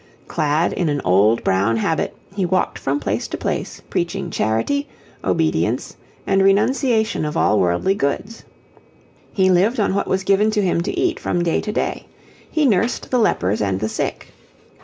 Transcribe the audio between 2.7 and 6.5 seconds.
from place to place preaching charity, obedience, and